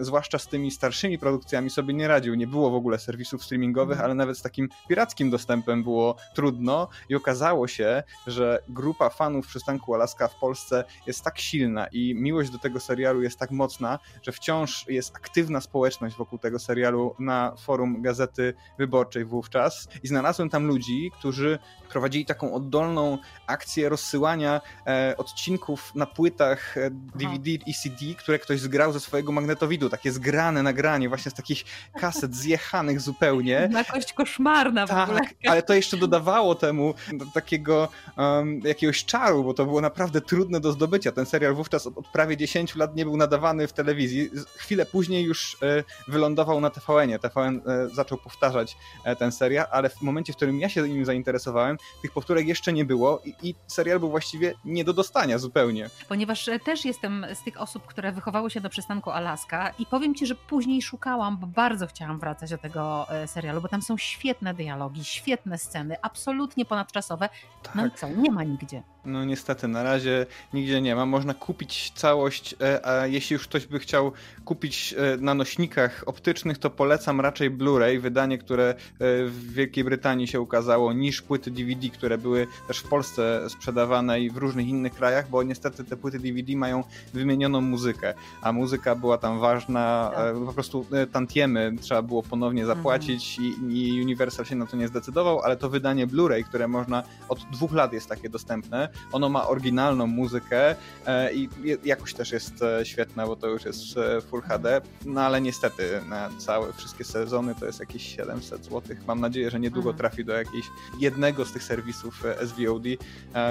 zwłaszcza 0.00 0.38
z 0.38 0.48
tymi 0.48 0.70
starszymi 0.70 1.18
produkcjami, 1.18 1.70
sobie 1.70 1.94
nie 1.94 2.08
radził. 2.08 2.34
Nie 2.34 2.46
było 2.46 2.70
w 2.70 2.74
ogóle 2.74 2.98
serwisów 2.98 3.44
streamingowych, 3.44 3.96
mhm. 3.96 4.04
ale 4.04 4.14
nawet 4.14 4.38
z 4.38 4.42
takim 4.42 4.68
pirackim 4.88 5.30
dostępem 5.30 5.82
było 5.82 6.16
trudno 6.34 6.88
i 7.08 7.14
okazało 7.14 7.68
się, 7.68 8.02
że 8.26 8.62
grupa 8.68 9.10
fanów 9.10 9.46
przystanku 9.46 9.94
Alaska 9.94 10.28
w 10.28 10.34
Polsce 10.34 10.84
jest 11.06 11.22
tak 11.22 11.38
silna 11.38 11.86
i 11.86 12.14
miło 12.14 12.35
miłość 12.36 12.50
do 12.50 12.58
tego 12.58 12.80
serialu 12.80 13.22
jest 13.22 13.38
tak 13.38 13.50
mocna, 13.50 13.98
że 14.22 14.32
wciąż 14.32 14.84
jest 14.88 15.16
aktywna 15.16 15.60
społeczność 15.60 16.16
wokół 16.16 16.38
tego 16.38 16.58
serialu 16.58 17.14
na 17.18 17.56
forum 17.58 18.02
Gazety 18.02 18.54
Wyborczej 18.78 19.24
wówczas 19.24 19.88
i 20.02 20.08
znalazłem 20.08 20.50
tam 20.50 20.66
ludzi, 20.66 21.10
którzy 21.18 21.58
prowadzili 21.88 22.26
taką 22.26 22.54
oddolną 22.54 23.18
akcję 23.46 23.88
rozsyłania 23.88 24.60
e, 24.86 25.14
odcinków 25.16 25.94
na 25.94 26.06
płytach 26.06 26.76
e, 26.76 26.90
DVD 26.90 27.50
i 27.50 27.74
CD, 27.74 28.14
które 28.18 28.38
ktoś 28.38 28.60
zgrał 28.60 28.92
ze 28.92 29.00
swojego 29.00 29.32
magnetowidu, 29.32 29.90
takie 29.90 30.12
zgrane 30.12 30.62
nagranie 30.62 31.08
właśnie 31.08 31.30
z 31.30 31.34
takich 31.34 31.64
kaset 32.00 32.34
zjechanych 32.34 33.00
zupełnie. 33.00 33.68
Jakość 33.72 34.12
koszmarna 34.12 34.86
w 34.86 34.90
tak, 34.90 35.08
ogóle. 35.08 35.20
ale 35.48 35.62
to 35.62 35.74
jeszcze 35.74 35.96
dodawało 35.96 36.54
temu 36.54 36.94
takiego 37.34 37.88
um, 38.16 38.60
jakiegoś 38.64 39.04
czaru, 39.04 39.44
bo 39.44 39.54
to 39.54 39.64
było 39.64 39.80
naprawdę 39.80 40.20
trudne 40.20 40.60
do 40.60 40.72
zdobycia. 40.72 41.12
Ten 41.12 41.26
serial 41.26 41.54
wówczas 41.54 41.86
od 41.86 42.08
prawie 42.16 42.36
10 42.36 42.76
lat 42.76 42.96
nie 42.96 43.04
był 43.04 43.16
nadawany 43.16 43.68
w 43.68 43.72
telewizji. 43.72 44.30
Chwilę 44.56 44.86
później 44.86 45.24
już 45.24 45.56
e, 45.62 45.84
wylądował 46.08 46.60
na 46.60 46.70
TVN-ie. 46.70 47.18
TVN 47.18 47.62
e, 47.66 47.88
zaczął 47.88 48.18
powtarzać 48.18 48.76
e, 49.04 49.16
ten 49.16 49.32
serial, 49.32 49.66
ale 49.70 49.88
w 49.88 50.02
momencie, 50.02 50.32
w 50.32 50.36
którym 50.36 50.60
ja 50.60 50.68
się 50.68 50.88
nim 50.88 51.04
zainteresowałem, 51.04 51.76
tych 52.02 52.12
powtórek 52.12 52.46
jeszcze 52.46 52.72
nie 52.72 52.84
było 52.84 53.20
i, 53.24 53.34
i 53.48 53.54
serial 53.66 54.00
był 54.00 54.10
właściwie 54.10 54.54
nie 54.64 54.84
do 54.84 54.92
dostania 54.92 55.38
zupełnie. 55.38 55.90
Ponieważ 56.08 56.50
też 56.64 56.84
jestem 56.84 57.26
z 57.34 57.42
tych 57.42 57.60
osób, 57.60 57.86
które 57.86 58.12
wychowały 58.12 58.50
się 58.50 58.60
do 58.60 58.70
przystanku 58.70 59.10
Alaska 59.10 59.72
i 59.78 59.86
powiem 59.86 60.14
ci, 60.14 60.26
że 60.26 60.34
później 60.34 60.82
szukałam, 60.82 61.38
bo 61.38 61.46
bardzo 61.46 61.86
chciałam 61.86 62.18
wracać 62.18 62.50
do 62.50 62.58
tego 62.58 63.06
serialu, 63.26 63.60
bo 63.60 63.68
tam 63.68 63.82
są 63.82 63.98
świetne 63.98 64.54
dialogi, 64.54 65.04
świetne 65.04 65.58
sceny, 65.58 65.96
absolutnie 66.02 66.64
ponadczasowe. 66.64 67.28
No 67.74 67.86
i 67.86 67.90
Tak. 67.90 67.98
co, 68.00 68.08
nie 68.08 68.30
ma 68.30 68.44
nigdzie. 68.44 68.82
No 69.06 69.24
niestety, 69.24 69.68
na 69.68 69.82
razie 69.82 70.26
nigdzie 70.54 70.80
nie 70.80 70.96
ma. 70.96 71.06
Można 71.06 71.34
kupić 71.34 71.92
całość, 71.94 72.54
e, 72.60 72.86
a 72.86 73.06
jeśli 73.06 73.34
już 73.34 73.48
ktoś 73.48 73.66
by 73.66 73.78
chciał 73.78 74.12
kupić 74.44 74.94
e, 74.98 75.16
na 75.16 75.34
nośnikach 75.34 76.02
optycznych, 76.06 76.58
to 76.58 76.70
polecam 76.70 77.20
raczej 77.20 77.50
Blu-ray, 77.50 78.00
wydanie, 78.00 78.38
które 78.38 78.64
e, 78.68 78.74
w 79.24 79.52
Wielkiej 79.52 79.84
Brytanii 79.84 80.28
się 80.28 80.40
ukazało, 80.40 80.92
niż 80.92 81.22
płyty 81.22 81.50
DVD, 81.50 81.88
które 81.88 82.18
były 82.18 82.46
też 82.68 82.78
w 82.78 82.88
Polsce 82.88 83.50
sprzedawane 83.50 84.20
i 84.20 84.30
w 84.30 84.36
różnych 84.36 84.68
innych 84.68 84.94
krajach, 84.94 85.28
bo 85.30 85.42
niestety 85.42 85.84
te 85.84 85.96
płyty 85.96 86.18
DVD 86.18 86.56
mają 86.56 86.84
wymienioną 87.14 87.60
muzykę, 87.60 88.14
a 88.42 88.52
muzyka 88.52 88.94
była 88.94 89.18
tam 89.18 89.40
ważna, 89.40 90.10
Tak. 90.14 90.34
po 90.46 90.52
prostu 90.52 90.86
tantiemy 91.12 91.72
trzeba 91.80 92.02
było 92.02 92.22
ponownie 92.22 92.66
zapłacić 92.66 93.38
i, 93.38 93.54
i 93.68 94.02
Universal 94.02 94.44
się 94.44 94.56
na 94.56 94.66
to 94.66 94.76
nie 94.76 94.88
zdecydował, 94.88 95.40
ale 95.40 95.56
to 95.56 95.68
wydanie 95.68 96.06
Blu-ray, 96.06 96.44
które 96.44 96.68
można 96.68 97.02
od 97.28 97.38
dwóch 97.52 97.72
lat 97.72 97.92
jest 97.92 98.08
takie 98.08 98.28
dostępne, 98.28 98.88
ono 99.12 99.28
ma 99.28 99.48
oryginalną 99.48 100.06
muzykę 100.06 100.74
e, 101.06 101.34
i 101.34 101.48
jakość 101.84 102.14
też 102.16 102.32
jest 102.32 102.62
e, 102.62 102.86
świetna, 102.86 103.26
bo 103.26 103.36
to 103.36 103.46
już 103.46 103.64
jest 103.64 103.96
e, 103.96 104.20
Full 104.20 104.42
HD, 104.42 104.80
no 105.04 105.20
ale 105.20 105.40
niestety 105.40 106.00
na 106.08 106.30
całe, 106.38 106.72
wszystkie 106.72 107.04
sezony 107.04 107.54
to 107.60 107.66
jest 107.66 107.80
jakieś 107.80 108.16
700 108.16 108.64
zł. 108.64 108.82
Mam 109.06 109.20
nadzieję, 109.20 109.50
że 109.50 109.60
niedługo 109.60 109.90
Mhm. 109.90 109.98
trafi 109.98 110.24
do 110.24 110.32
jakiegoś 110.32 110.64
jednego 111.00 111.44
z 111.44 111.52
tych 111.52 111.62
serwisów 111.62 112.22
SVOD, 112.46 112.82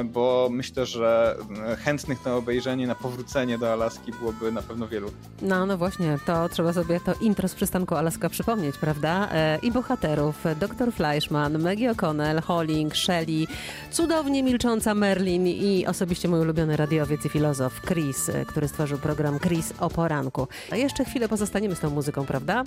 bo 0.05 0.47
myślę, 0.51 0.85
że 0.85 1.35
chętnych 1.83 2.25
na 2.25 2.35
obejrzenie, 2.35 2.87
na 2.87 2.95
powrócenie 2.95 3.57
do 3.57 3.73
Alaski 3.73 4.11
byłoby 4.19 4.51
na 4.51 4.61
pewno 4.61 4.87
wielu. 4.87 5.11
No, 5.41 5.65
no 5.65 5.77
właśnie, 5.77 6.17
to 6.25 6.49
trzeba 6.49 6.73
sobie 6.73 6.99
to 6.99 7.13
intro 7.21 7.47
z 7.47 7.55
przystanku 7.55 7.95
Alaska 7.95 8.29
przypomnieć, 8.29 8.77
prawda? 8.77 9.29
I 9.61 9.71
bohaterów, 9.71 10.35
dr 10.59 10.93
Fleischman, 10.93 11.59
Maggie 11.59 11.91
O'Connell, 11.91 12.41
Holling, 12.43 12.95
Shelley, 12.95 13.47
cudownie 13.91 14.43
milcząca 14.43 14.93
Merlin 14.93 15.34
i 15.35 15.85
osobiście 15.87 16.27
mój 16.27 16.39
ulubiony 16.39 16.77
radiowiec 16.77 17.25
i 17.25 17.29
filozof 17.29 17.81
Chris, 17.81 18.29
e, 18.29 18.45
który 18.45 18.67
stworzył 18.67 18.97
program 18.97 19.39
Chris 19.39 19.73
o 19.79 19.89
poranku. 19.89 20.47
A 20.71 20.75
jeszcze 20.75 21.05
chwilę 21.05 21.29
pozostaniemy 21.29 21.75
z 21.75 21.79
tą 21.79 21.89
muzyką, 21.89 22.25
prawda? 22.25 22.63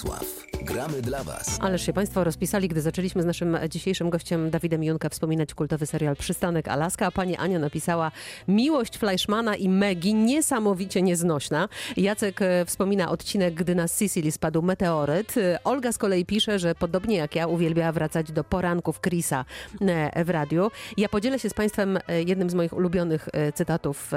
Wrocław. 0.00 0.46
Gramy 0.62 1.02
dla 1.02 1.24
Was. 1.24 1.58
Ależ 1.60 1.86
się 1.86 1.92
Państwo 1.92 2.24
rozpisali, 2.24 2.68
gdy 2.68 2.80
zaczęliśmy 2.80 3.22
z 3.22 3.24
naszym 3.24 3.58
dzisiejszym 3.68 4.10
gościem 4.10 4.50
Dawidem 4.50 4.84
Junkę 4.84 5.10
wspominać 5.10 5.54
kultowy 5.54 5.86
serial 5.86 6.16
Przystanek 6.16 6.68
Alaska, 6.68 7.06
a 7.06 7.10
pani 7.10 7.36
Ania 7.36 7.58
napisała 7.58 8.12
Miłość 8.48 8.98
Fleischmana 8.98 9.56
i 9.56 9.68
Megi 9.68 10.14
niesamowicie 10.14 11.02
nieznośna. 11.02 11.68
Jacek 11.96 12.42
e, 12.42 12.64
wspomina 12.64 13.10
odcinek, 13.10 13.54
gdy 13.54 13.74
na 13.74 13.88
Sicily 13.88 14.32
spadł 14.32 14.62
meteoryt. 14.62 15.36
E, 15.36 15.64
Olga 15.64 15.92
z 15.92 15.98
kolei 15.98 16.26
pisze, 16.26 16.58
że 16.58 16.74
podobnie 16.74 17.16
jak 17.16 17.34
ja 17.34 17.46
uwielbiała 17.46 17.92
wracać 17.92 18.32
do 18.32 18.44
poranków 18.44 19.00
Chrisa 19.00 19.44
e, 19.80 20.24
w 20.24 20.30
radiu. 20.30 20.70
Ja 20.96 21.08
podzielę 21.08 21.38
się 21.38 21.50
z 21.50 21.54
Państwem 21.54 21.98
jednym 22.26 22.50
z 22.50 22.54
moich 22.54 22.72
ulubionych 22.72 23.28
cytatów 23.54 24.10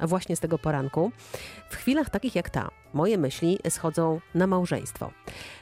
właśnie 0.00 0.36
z 0.36 0.40
tego 0.40 0.58
poranku. 0.58 1.12
W 1.70 1.76
chwilach 1.76 2.10
takich 2.10 2.34
jak 2.34 2.50
ta, 2.50 2.70
moje 2.98 3.18
myśli 3.18 3.58
schodzą 3.68 4.20
na 4.34 4.46
małżeństwo. 4.46 5.10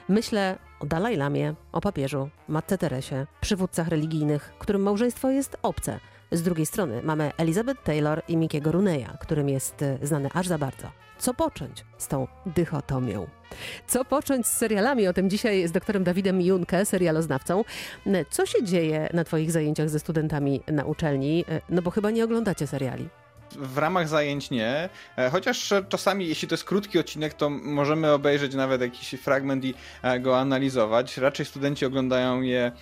Myślę 0.09 0.59
o 0.81 0.87
Dalaj 0.87 1.17
Lamie, 1.17 1.55
o 1.73 1.81
papieżu, 1.81 2.29
Matce 2.49 2.79
Teresie, 2.79 3.27
przywódcach 3.41 3.89
religijnych, 3.89 4.53
którym 4.59 4.83
małżeństwo 4.83 5.31
jest 5.31 5.57
obce. 5.63 6.01
Z 6.33 6.43
drugiej 6.43 6.67
strony 6.67 7.03
mamy 7.03 7.33
Elizabeth 7.39 7.83
Taylor 7.83 8.23
i 8.29 8.37
Mikiego 8.37 8.73
Runeya, 8.73 9.09
którym 9.21 9.49
jest 9.49 9.83
e, 9.83 9.99
znany 10.03 10.29
aż 10.35 10.47
za 10.47 10.59
bardzo. 10.59 10.91
Co 11.19 11.35
począć 11.35 11.85
z 11.99 12.09
tą 12.09 12.27
dychotomią? 12.47 13.27
Co 13.87 14.05
począć 14.05 14.47
z 14.47 14.53
serialami? 14.57 15.09
O 15.09 15.13
tym 15.13 15.31
dzisiaj 15.31 15.69
z 15.69 15.73
doktorem 15.73 16.05
Dawidem 16.05 16.41
Junke, 16.41 16.85
serialoznawcą. 16.87 17.65
Co 18.31 18.47
się 18.47 18.65
dzieje 18.65 19.09
na 19.13 19.25
Twoich 19.25 19.53
zajęciach 19.53 19.89
ze 19.91 19.99
studentami 19.99 20.63
na 20.69 20.85
uczelni? 20.85 21.45
E, 21.49 21.61
No 21.69 21.83
bo 21.83 21.91
chyba 21.91 22.11
nie 22.11 22.25
oglądacie 22.25 22.67
seriali. 22.67 23.09
W 23.59 23.79
ramach 23.79 24.09
zajęć 24.09 24.51
nie, 24.51 24.89
e, 25.17 25.31
chociaż 25.31 25.75
czasami, 25.89 26.29
jeśli 26.29 26.49
to 26.49 26.55
jest 26.55 26.65
krótki 26.65 26.99
odcinek, 26.99 27.35
to 27.35 27.51
możemy 27.51 28.13
obejrzeć 28.13 28.55
nawet 28.55 28.81
jakiś 28.81 29.21
fragment 29.21 29.65
i 29.65 29.75
e, 30.03 30.21
go 30.21 30.39
analizować. 30.39 31.17
Raczej 31.17 31.47
studenci 31.47 31.87
oglądają 31.87 32.41
je 32.41 32.61
e, 32.65 32.73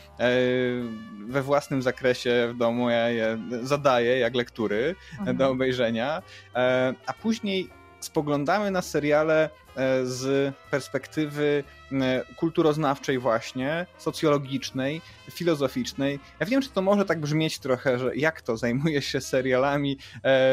we 1.27 1.43
własnym 1.43 1.83
zakresie 1.83 2.49
w 2.55 2.57
domu. 2.57 2.91
Ja 2.91 3.09
je 3.09 3.39
zadaję 3.63 4.19
jak 4.19 4.35
lektury 4.35 4.95
Mhm. 5.19 5.37
do 5.37 5.51
obejrzenia, 5.51 6.23
a 7.07 7.13
później 7.23 7.71
spoglądamy 8.01 8.71
na 8.71 8.83
seriale 8.83 9.51
z 10.05 10.55
perspektywy 10.71 11.65
kulturoznawczej 12.37 13.19
właśnie, 13.19 13.87
socjologicznej, 13.99 15.01
filozoficznej. 15.31 16.21
Ja 16.41 16.47
wiem, 16.47 16.63
że 16.63 16.69
to 16.69 16.83
może 16.83 17.05
tak 17.05 17.21
brzmieć 17.21 17.59
trochę, 17.59 17.99
że 17.99 18.17
jak 18.17 18.43
to, 18.43 18.57
zajmuje 18.57 19.03
się 19.03 19.21
serialami 19.21 19.99
e, 20.25 20.51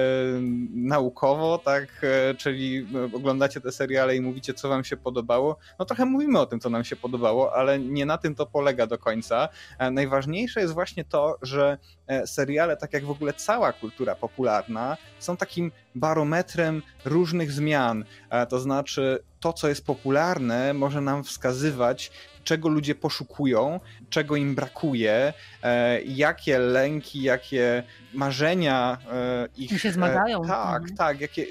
naukowo, 0.73 1.57
tak, 1.57 1.87
e, 2.03 2.35
czyli 2.35 2.87
oglądacie 3.13 3.61
te 3.61 3.71
seriale 3.71 4.15
i 4.15 4.21
mówicie, 4.21 4.53
co 4.53 4.69
wam 4.69 4.83
się 4.83 4.97
podobało. 4.97 5.57
No 5.79 5.85
trochę 5.85 6.05
mówimy 6.05 6.39
o 6.39 6.45
tym, 6.45 6.59
co 6.59 6.69
nam 6.69 6.83
się 6.83 6.95
podobało, 6.95 7.55
ale 7.55 7.79
nie 7.79 8.05
na 8.05 8.17
tym 8.17 8.35
to 8.35 8.45
polega 8.45 8.87
do 8.87 8.97
końca. 8.97 9.49
E, 9.79 9.91
najważniejsze 9.91 10.61
jest 10.61 10.73
właśnie 10.73 11.05
to, 11.05 11.37
że 11.41 11.77
e, 12.07 12.27
seriale, 12.27 12.77
tak 12.77 12.93
jak 12.93 13.05
w 13.05 13.11
ogóle 13.11 13.33
cała 13.33 13.73
kultura 13.73 14.15
popularna, 14.15 14.97
są 15.19 15.37
takim 15.37 15.71
barometrem 15.95 16.81
różnych 17.05 17.51
zmian. 17.51 18.05
E, 18.29 18.45
to 18.45 18.59
znaczy, 18.59 19.10
to, 19.41 19.53
co 19.53 19.67
jest 19.67 19.85
popularne, 19.85 20.73
może 20.73 21.01
nam 21.01 21.23
wskazywać, 21.23 22.11
czego 22.43 22.69
ludzie 22.69 22.95
poszukują, 22.95 23.79
czego 24.09 24.35
im 24.35 24.55
brakuje, 24.55 25.33
e, 25.63 26.01
jakie 26.01 26.59
lęki, 26.59 27.21
jakie 27.21 27.83
marzenia 28.13 28.97
e, 29.11 29.47
ich... 29.57 29.71
I 29.71 29.79
się 29.79 29.91
zmagają. 29.91 30.41
tak, 30.41 30.81
mhm. 30.81 30.97
tak, 30.97 31.21
jakie, 31.21 31.45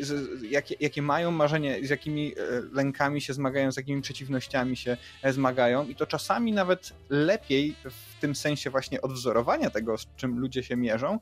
jakie, 0.51 0.75
jakie 0.81 1.03
mają 1.03 1.31
marzenia, 1.31 1.73
z 1.83 1.91
jakimi 1.91 2.33
lękami 2.73 3.21
się 3.21 3.35
zmagają, 3.35 3.73
z 3.73 3.77
jakimi 3.77 4.03
przeciwnościami 4.03 4.77
się 4.77 4.97
zmagają 5.25 5.89
i 5.89 5.95
to 5.95 6.07
czasami 6.07 6.53
nawet 6.53 6.93
lepiej 7.11 7.75
w 7.85 8.21
tym 8.21 8.35
sensie 8.35 8.71
właśnie 8.71 9.01
odwzorowania 9.01 9.71
tego, 9.71 9.99
z 9.99 10.07
czym 10.17 10.39
ludzie 10.39 10.63
się 10.63 10.77
mierzą, 10.77 11.19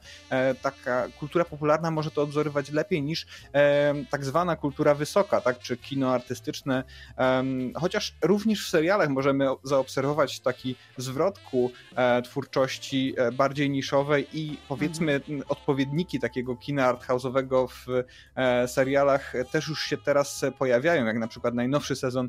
taka 0.63 1.09
kultura 1.19 1.45
popularna 1.45 1.91
może 1.91 2.11
to 2.11 2.23
odwzorować 2.23 2.71
lepiej 2.71 3.03
niż 3.03 3.27
tak 4.11 4.25
zwana 4.25 4.57
kultura 4.57 4.95
wysoka, 4.95 5.41
tak, 5.41 5.59
czy 5.59 5.77
kino 5.77 6.15
artystyczne, 6.15 6.85
chociaż 7.75 8.15
również 8.23 8.67
w 8.67 8.71
serialach 8.71 9.09
możemy 9.09 9.47
zaobserwować 9.63 10.41
taki 10.41 10.77
zwrot 10.97 11.39
ku 11.39 11.71
e, 11.97 12.23
twórczości 12.23 13.15
e, 13.17 13.33
bardziej 13.33 13.71
niszowej 13.71 14.27
i 14.33 14.59
powiedzmy 14.69 15.13
mhm. 15.15 15.43
odpowiedniki 15.49 16.21
takiego 16.21 16.57
kina 16.57 16.95
arthouse'owego 16.95 17.69
w 17.69 17.87
e, 18.37 18.69
serialach 18.69 19.33
też 19.53 19.69
już 19.69 19.83
się 19.83 19.97
teraz 19.97 20.45
pojawiają, 20.59 21.07
jak 21.07 21.19
na 21.19 21.29
przykład 21.29 21.55
najnowszy 21.55 21.97
sezon 21.97 22.29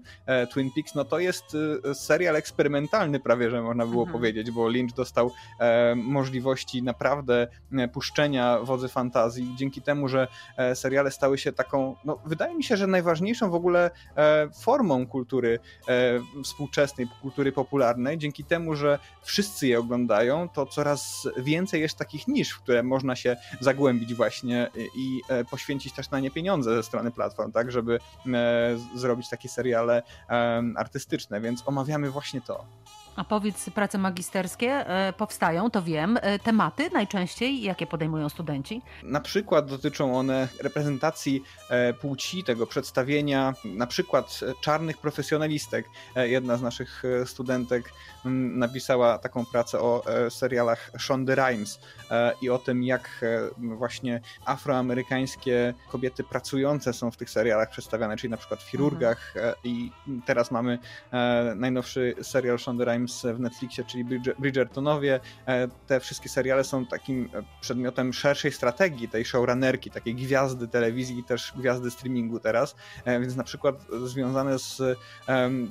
Twin 0.54 0.72
Peaks, 0.72 0.96
no 0.96 1.06
to 1.06 1.20
jest 1.20 1.58
serial 1.94 2.36
eksperymentalny 2.36 3.20
prawie, 3.20 3.50
że 3.50 3.62
można 3.62 3.86
było 3.86 4.04
mhm. 4.04 4.14
powiedzieć, 4.14 4.52
bo 4.52 4.68
Lynch 4.68 4.96
dostał 4.96 5.32
możliwości 5.96 6.84
naprawdę 6.84 7.48
puszczenia 7.94 8.60
wodzy 8.60 8.88
fantazji 8.88 9.56
dzięki 9.58 9.82
temu, 9.82 10.08
że 10.08 10.28
seriale 10.74 11.12
stały 11.12 11.38
się 11.38 11.52
taką, 11.52 11.96
no 12.06 12.20
wydaje 12.26 12.56
mi 12.56 12.64
się, 12.64 12.78
że 12.78 12.88
najważniejszą 12.88 13.50
w 13.50 13.56
ogóle 13.56 13.92
formą 14.62 15.08
kultury 15.08 15.60
współczesnej, 16.44 17.08
kultury 17.22 17.52
popularnej, 17.52 18.18
dzięki 18.18 18.44
temu, 18.44 18.76
że 18.76 19.00
wszyscy 19.22 19.68
je 19.68 19.80
oglądają, 19.80 20.50
to 20.50 20.66
coraz 20.66 21.28
więcej 21.38 21.82
jest 21.82 21.98
takich 21.98 22.28
nisz, 22.28 22.52
w 22.52 22.62
które 22.62 22.84
można 22.84 23.16
się 23.16 23.38
zagłębić 23.60 24.14
właśnie 24.14 24.70
i 24.96 25.22
e, 25.30 25.46
poświęcić 25.46 25.94
też 25.94 26.10
na 26.10 26.20
nie 26.20 26.32
pieniądze 26.32 26.76
ze 26.76 26.84
strony 26.84 27.12
platform, 27.12 27.52
tak, 27.52 27.72
żeby 27.72 28.00
e, 28.34 28.78
zrobić 28.96 29.30
takie 29.30 29.50
seriale 29.50 30.04
artystyczne, 30.76 31.42
więc 31.42 31.64
omawiamy 31.68 32.12
właśnie 32.12 32.42
to. 32.42 32.66
A 33.20 33.24
powiedz, 33.24 33.70
prace 33.70 33.98
magisterskie 33.98 34.72
e, 34.72 35.14
powstają, 35.14 35.70
to 35.72 35.82
wiem. 35.82 36.18
E, 36.22 36.40
tematy 36.40 36.90
najczęściej, 36.94 37.62
jakie 37.62 37.88
podejmują 37.88 38.30
studenci? 38.30 38.82
Na 39.04 39.20
przykład 39.20 39.66
dotyczą 39.66 40.18
one 40.18 40.48
reprezentacji 40.62 41.44
e, 41.70 41.94
płci, 41.94 42.44
tego 42.44 42.68
przedstawienia 42.68 43.54
na 43.66 43.88
przykład 43.88 44.40
czarnych 44.62 44.98
profesjonalistek. 44.98 45.86
Jedna 46.16 46.58
z 46.58 46.62
naszych 46.62 47.04
studentek 47.26 47.92
napisała 48.56 49.18
taką 49.18 49.46
pracę 49.46 49.80
o 49.80 50.04
serialach 50.30 50.92
Shonda 50.98 51.36
Rhimes 51.36 51.80
i 52.42 52.50
o 52.50 52.58
tym, 52.58 52.84
jak 52.84 53.26
właśnie 53.58 54.22
afroamerykańskie 54.46 55.74
kobiety 55.92 56.24
pracujące 56.24 56.94
są 56.94 57.12
w 57.12 57.18
tych 57.18 57.30
serialach 57.30 57.70
przedstawiane, 57.70 58.18
czyli 58.18 58.32
na 58.32 58.38
przykład 58.38 58.64
w 58.64 58.70
chirurgach 58.70 59.34
mhm. 59.36 59.56
i 59.64 59.92
teraz 60.26 60.52
mamy 60.52 60.80
najnowszy 61.56 62.16
serial 62.22 62.60
Shonda 62.60 62.86
Rhimes 62.86 63.09
w 63.34 63.40
Netflixie, 63.40 63.84
czyli 63.84 64.06
Bridgertonowie. 64.40 65.20
E, 65.48 65.68
te 65.88 66.00
wszystkie 66.00 66.30
seriale 66.30 66.64
są 66.64 66.86
takim 66.86 67.30
e, 67.34 67.44
przedmiotem 67.62 68.14
szerszej 68.14 68.52
strategii 68.52 69.10
tej 69.10 69.26
showrunnerki, 69.26 69.92
takiej 69.92 70.16
gwiazdy 70.16 70.68
telewizji 70.68 71.20
i 71.20 71.24
też 71.24 71.54
gwiazdy 71.58 71.92
streamingu 71.92 72.40
teraz, 72.40 72.76
e, 73.06 73.20
więc 73.20 73.36
na 73.36 73.44
przykład 73.44 73.76
związane 74.06 74.60
z 74.60 74.82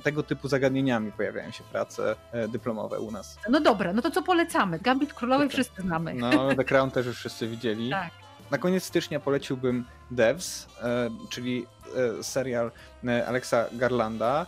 tego 0.03 0.23
typu 0.23 0.47
zagadnieniami 0.47 1.11
pojawiają 1.11 1.51
się 1.51 1.63
prace 1.63 2.15
dyplomowe 2.49 2.99
u 2.99 3.11
nas. 3.11 3.37
No 3.49 3.59
dobra, 3.61 3.93
no 3.93 4.01
to 4.01 4.11
co 4.11 4.21
polecamy? 4.21 4.79
Gambit 4.79 5.13
Królowej 5.13 5.49
wszyscy 5.49 5.81
znamy. 5.81 6.13
No, 6.13 6.55
The 6.55 6.63
Crown 6.63 6.91
też 6.91 7.05
już 7.05 7.17
wszyscy 7.17 7.47
widzieli. 7.47 7.89
Tak. 7.89 8.18
Na 8.51 8.57
koniec 8.57 8.83
stycznia 8.83 9.19
poleciłbym 9.19 9.85
Devs, 10.11 10.67
czyli 11.29 11.65
serial 12.21 12.71
Alexa 13.27 13.65
Garlanda, 13.71 14.45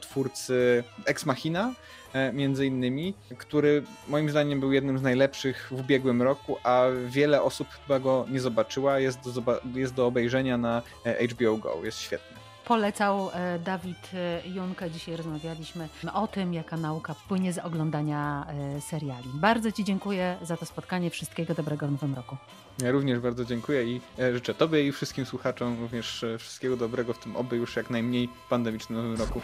twórcy 0.00 0.84
Ex 1.06 1.26
Machina, 1.26 1.72
E, 2.16 2.32
między 2.32 2.66
innymi, 2.66 3.14
który 3.38 3.82
moim 4.08 4.30
zdaniem 4.30 4.60
był 4.60 4.72
jednym 4.72 4.98
z 4.98 5.02
najlepszych 5.02 5.68
w 5.70 5.80
ubiegłym 5.80 6.22
roku, 6.22 6.56
a 6.64 6.84
wiele 7.06 7.42
osób 7.42 7.68
chyba 7.68 7.98
go 7.98 8.26
nie 8.30 8.40
zobaczyła. 8.40 8.98
Jest 8.98 9.18
do, 9.20 9.60
jest 9.74 9.94
do 9.94 10.06
obejrzenia 10.06 10.58
na 10.58 10.82
e, 11.04 11.26
HBO 11.26 11.56
Go, 11.56 11.84
jest 11.84 11.98
świetny. 11.98 12.45
Polecał 12.66 13.30
e, 13.32 13.58
Dawid 13.58 14.10
Junka. 14.44 14.88
Dzisiaj 14.88 15.16
rozmawialiśmy 15.16 15.88
o 16.14 16.26
tym, 16.26 16.54
jaka 16.54 16.76
nauka 16.76 17.14
płynie 17.28 17.52
z 17.52 17.58
oglądania 17.58 18.46
seriali. 18.80 19.28
Bardzo 19.34 19.72
Ci 19.72 19.84
dziękuję 19.84 20.36
za 20.42 20.56
to 20.56 20.66
spotkanie. 20.66 21.10
Wszystkiego 21.10 21.54
dobrego 21.54 21.86
w 21.86 21.92
nowym 21.92 22.14
roku. 22.14 22.36
Ja 22.82 22.90
również 22.90 23.18
bardzo 23.18 23.44
dziękuję 23.44 23.84
i 23.84 24.00
życzę 24.32 24.54
Tobie 24.54 24.86
i 24.86 24.92
wszystkim 24.92 25.26
słuchaczom 25.26 25.80
również 25.80 26.24
wszystkiego 26.38 26.76
dobrego 26.76 27.12
w 27.12 27.18
tym 27.18 27.36
oby 27.36 27.56
już 27.56 27.76
jak 27.76 27.90
najmniej 27.90 28.28
pandemicznym 28.48 28.98
nowym 28.98 29.16
roku. 29.16 29.40